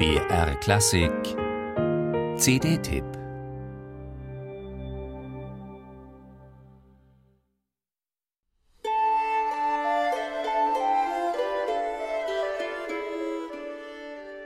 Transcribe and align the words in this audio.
BR 0.00 0.54
Klassik. 0.62 1.36
CD-Tipp 2.38 3.19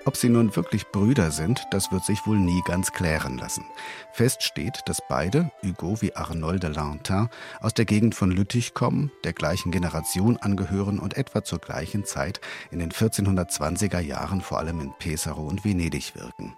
Ob 0.06 0.18
sie 0.18 0.28
nun 0.28 0.54
wirklich 0.54 0.86
Brüder 0.88 1.30
sind, 1.30 1.64
das 1.70 1.90
wird 1.90 2.04
sich 2.04 2.26
wohl 2.26 2.36
nie 2.36 2.60
ganz 2.66 2.92
klären 2.92 3.38
lassen. 3.38 3.64
Fest 4.12 4.42
steht, 4.42 4.82
dass 4.84 4.98
beide, 5.08 5.50
Hugo 5.62 6.02
wie 6.02 6.14
Arnold 6.14 6.62
de 6.62 6.70
Lantin, 6.70 7.30
aus 7.60 7.72
der 7.72 7.86
Gegend 7.86 8.14
von 8.14 8.30
Lüttich 8.30 8.74
kommen, 8.74 9.10
der 9.24 9.32
gleichen 9.32 9.72
Generation 9.72 10.36
angehören 10.36 10.98
und 10.98 11.16
etwa 11.16 11.42
zur 11.42 11.58
gleichen 11.58 12.04
Zeit 12.04 12.40
in 12.70 12.80
den 12.80 12.92
1420er 12.92 14.00
Jahren 14.00 14.42
vor 14.42 14.58
allem 14.58 14.80
in 14.80 14.92
Pesaro 14.98 15.46
und 15.46 15.64
Venedig 15.64 16.14
wirken. 16.14 16.54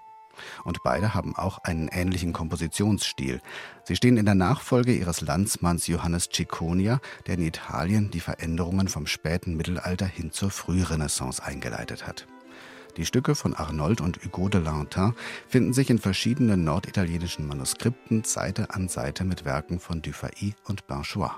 Und 0.64 0.82
beide 0.82 1.14
haben 1.14 1.36
auch 1.36 1.58
einen 1.58 1.86
ähnlichen 1.86 2.32
Kompositionsstil. 2.32 3.40
Sie 3.84 3.94
stehen 3.94 4.16
in 4.16 4.26
der 4.26 4.34
Nachfolge 4.34 4.92
ihres 4.92 5.20
Landsmanns 5.20 5.86
Johannes 5.86 6.28
Cicconia, 6.32 7.00
der 7.26 7.34
in 7.34 7.46
Italien 7.46 8.10
die 8.10 8.20
Veränderungen 8.20 8.88
vom 8.88 9.06
späten 9.06 9.56
Mittelalter 9.56 10.06
hin 10.06 10.32
zur 10.32 10.50
Frührenaissance 10.50 11.42
eingeleitet 11.42 12.08
hat. 12.08 12.26
Die 12.96 13.04
Stücke 13.04 13.34
von 13.34 13.54
Arnold 13.54 14.00
und 14.00 14.24
Hugo 14.24 14.48
de 14.48 14.62
Lantin 14.62 15.14
finden 15.48 15.74
sich 15.74 15.90
in 15.90 15.98
verschiedenen 15.98 16.64
norditalienischen 16.64 17.46
Manuskripten 17.46 18.24
Seite 18.24 18.70
an 18.70 18.88
Seite 18.88 19.24
mit 19.24 19.44
Werken 19.44 19.80
von 19.80 20.00
Dufay 20.00 20.54
und 20.64 20.86
Banchois. 20.86 21.32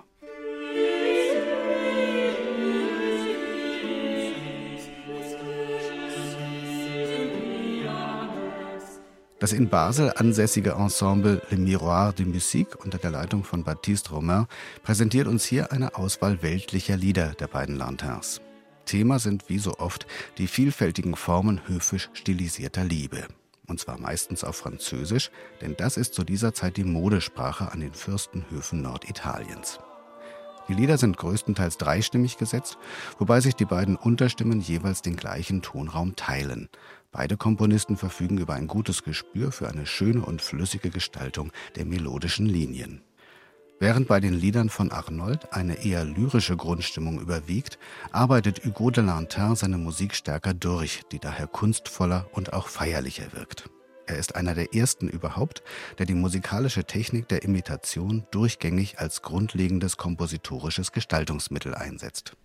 Das 9.41 9.53
in 9.53 9.69
Basel 9.69 10.13
ansässige 10.17 10.73
Ensemble 10.73 11.41
Le 11.51 11.57
Miroir 11.57 12.13
de 12.13 12.27
Musique 12.27 12.77
unter 12.85 12.99
der 12.99 13.11
Leitung 13.11 13.45
von 13.45 13.63
Baptiste 13.63 14.11
Romain 14.11 14.47
präsentiert 14.83 15.29
uns 15.29 15.45
hier 15.45 15.71
eine 15.73 15.95
Auswahl 15.95 16.43
weltlicher 16.43 16.97
Lieder 16.97 17.35
der 17.35 17.47
beiden 17.47 17.77
Lantins. 17.77 18.41
Thema 18.89 19.21
sind 19.21 19.49
wie 19.49 19.59
so 19.59 19.79
oft 19.79 20.07
die 20.39 20.49
vielfältigen 20.49 21.15
Formen 21.15 21.61
höfisch 21.69 22.11
stilisierter 22.15 22.85
Liebe. 22.85 23.29
Und 23.67 23.79
zwar 23.79 23.99
meistens 23.99 24.45
auf 24.45 24.57
Französisch, 24.57 25.31
denn 25.61 25.77
das 25.77 25.97
ist 25.97 26.15
zu 26.15 26.25
dieser 26.25 26.55
Zeit 26.55 26.77
die 26.79 26.85
Modesprache 26.85 27.71
an 27.71 27.81
den 27.81 27.93
Fürstenhöfen 27.93 28.81
Norditaliens. 28.83 29.79
Die 30.69 30.75
Lieder 30.75 30.99
sind 30.99 31.17
größtenteils 31.17 31.79
dreistimmig 31.79 32.37
gesetzt, 32.37 32.79
wobei 33.19 33.41
sich 33.41 33.55
die 33.55 33.65
beiden 33.65 33.97
Unterstimmen 33.97 34.61
jeweils 34.61 35.03
den 35.03 35.17
gleichen 35.17 35.63
Tonraum 35.63 36.17
teilen. 36.17 36.69
Beide 37.11 37.37
Komponisten 37.37 37.97
verfügen 37.97 38.39
über 38.39 38.55
ein 38.55 38.67
gutes 38.67 39.03
Gespür 39.03 39.53
für 39.53 39.69
eine 39.69 39.87
schöne 39.87 40.23
und 40.23 40.43
flüssige 40.43 40.91
Gestaltung 40.91 41.53
der 41.77 41.87
melodischen 41.87 42.47
Linien. 42.47 43.03
Während 43.81 44.09
bei 44.09 44.19
den 44.19 44.35
Liedern 44.35 44.71
von 44.71 44.91
Arnold 44.91 45.53
eine 45.53 45.85
eher 45.85 46.05
lyrische 46.05 46.57
Grundstimmung 46.57 47.21
überwiegt, 47.21 47.79
arbeitet 48.11 48.65
Hugo 48.65 48.91
de 48.91 49.05
Lantin 49.05 49.55
seine 49.55 49.79
Musik 49.79 50.17
stärker 50.17 50.53
durch, 50.53 51.03
die 51.13 51.21
daher 51.21 51.47
kunstvoller 51.47 52.27
und 52.33 52.53
auch 52.53 52.67
feierlicher 52.67 53.33
wirkt. 53.33 53.71
Er 54.07 54.17
ist 54.17 54.35
einer 54.35 54.55
der 54.55 54.75
ersten 54.75 55.07
überhaupt, 55.07 55.63
der 55.99 56.07
die 56.07 56.15
musikalische 56.15 56.85
Technik 56.85 57.29
der 57.29 57.45
Imitation 57.45 58.27
durchgängig 58.33 58.99
als 58.99 59.23
grundlegendes 59.23 59.97
kompositorisches 59.97 60.91
Gestaltungsmittel 60.91 61.75
einsetzt. 61.75 62.37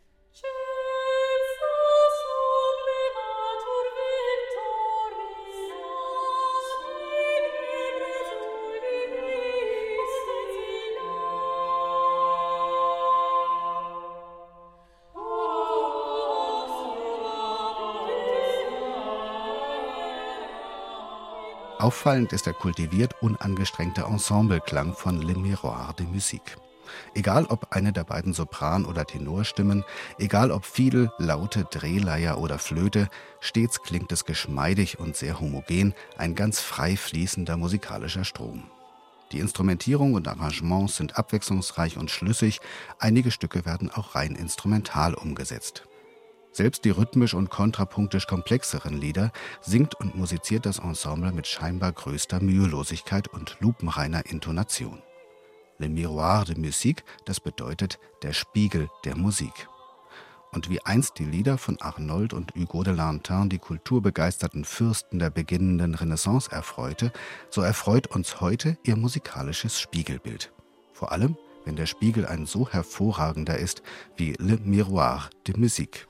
Auffallend 21.83 22.31
ist 22.31 22.45
der 22.45 22.53
kultiviert 22.53 23.21
unangestrengte 23.21 24.03
Ensembleklang 24.03 24.93
von 24.93 25.21
Le 25.21 25.35
Miroir 25.35 25.93
de 25.99 26.05
Musique. 26.05 26.55
Egal 27.13 27.45
ob 27.47 27.73
eine 27.73 27.91
der 27.91 28.05
beiden 28.05 28.33
Sopran- 28.33 28.85
oder 28.85 29.03
Tenorstimmen, 29.03 29.83
egal 30.17 30.51
ob 30.51 30.63
Fiedel, 30.63 31.11
Laute, 31.17 31.65
Drehleier 31.69 32.37
oder 32.37 32.57
Flöte, 32.57 33.09
stets 33.41 33.81
klingt 33.81 34.13
es 34.13 34.23
geschmeidig 34.23 34.97
und 34.97 35.17
sehr 35.17 35.41
homogen, 35.41 35.93
ein 36.17 36.35
ganz 36.35 36.61
frei 36.61 36.95
fließender 36.95 37.57
musikalischer 37.57 38.23
Strom. 38.23 38.63
Die 39.33 39.39
Instrumentierung 39.39 40.13
und 40.13 40.29
Arrangements 40.29 40.95
sind 40.95 41.17
abwechslungsreich 41.17 41.97
und 41.97 42.09
schlüssig, 42.09 42.61
einige 42.97 43.29
Stücke 43.29 43.65
werden 43.65 43.91
auch 43.91 44.15
rein 44.15 44.35
instrumental 44.35 45.15
umgesetzt. 45.15 45.83
Selbst 46.53 46.85
die 46.85 46.91
rhythmisch 46.91 47.33
und 47.33 47.49
kontrapunktisch 47.49 48.27
komplexeren 48.27 48.95
Lieder 48.95 49.31
singt 49.59 49.95
und 49.95 50.15
musiziert 50.15 50.67
das 50.67 50.77
Ensemble 50.77 51.31
mit 51.31 51.47
scheinbar 51.47 51.91
größter 51.91 52.39
Mühelosigkeit 52.39 53.27
und 53.27 53.57
lupenreiner 53.59 54.27
Intonation. 54.27 55.01
Le 55.79 55.89
Miroir 55.89 56.45
de 56.45 56.55
Musique, 56.55 57.03
das 57.25 57.39
bedeutet 57.39 57.97
der 58.21 58.33
Spiegel 58.33 58.87
der 59.03 59.17
Musik. 59.17 59.67
Und 60.51 60.69
wie 60.69 60.79
einst 60.85 61.17
die 61.17 61.25
Lieder 61.25 61.57
von 61.57 61.81
Arnold 61.81 62.33
und 62.33 62.53
Hugo 62.53 62.83
de 62.83 62.93
Lantin 62.93 63.49
die 63.49 63.57
kulturbegeisterten 63.57 64.63
Fürsten 64.63 65.17
der 65.17 65.31
beginnenden 65.31 65.95
Renaissance 65.95 66.51
erfreute, 66.51 67.11
so 67.49 67.61
erfreut 67.61 68.05
uns 68.05 68.39
heute 68.39 68.77
ihr 68.83 68.95
musikalisches 68.95 69.79
Spiegelbild. 69.79 70.53
Vor 70.93 71.11
allem, 71.11 71.35
wenn 71.65 71.75
der 71.75 71.87
Spiegel 71.87 72.27
ein 72.27 72.45
so 72.45 72.69
hervorragender 72.69 73.57
ist 73.57 73.81
wie 74.15 74.33
Le 74.37 74.59
Miroir 74.63 75.31
de 75.47 75.57
Musique. 75.57 76.05